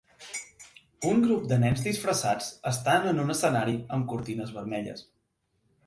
[1.09, 5.11] Un grup de nens disfressats estan en un escenari amb cortines vermelles.